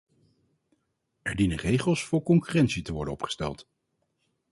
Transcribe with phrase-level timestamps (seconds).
[1.21, 3.67] Er dienen regels voor concurrentie te worden opgesteld.